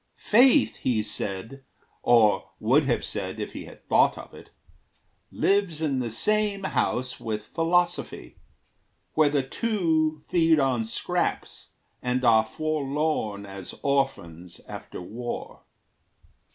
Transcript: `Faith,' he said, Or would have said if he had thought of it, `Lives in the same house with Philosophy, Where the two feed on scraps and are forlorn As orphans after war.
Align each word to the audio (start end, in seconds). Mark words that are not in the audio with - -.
`Faith,' 0.19 0.77
he 0.77 1.03
said, 1.03 1.63
Or 2.01 2.53
would 2.59 2.85
have 2.85 3.05
said 3.05 3.39
if 3.39 3.53
he 3.53 3.65
had 3.65 3.87
thought 3.87 4.17
of 4.17 4.33
it, 4.33 4.49
`Lives 5.31 5.79
in 5.79 5.99
the 5.99 6.09
same 6.09 6.63
house 6.63 7.19
with 7.19 7.45
Philosophy, 7.45 8.39
Where 9.13 9.29
the 9.29 9.43
two 9.43 10.23
feed 10.27 10.59
on 10.59 10.85
scraps 10.85 11.69
and 12.01 12.25
are 12.25 12.43
forlorn 12.43 13.45
As 13.45 13.75
orphans 13.83 14.59
after 14.67 14.99
war. 14.99 15.61